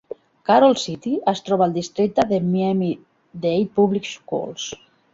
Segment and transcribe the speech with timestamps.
[0.49, 4.71] Carol City es troba al districte de Miami-Dade Public Schools.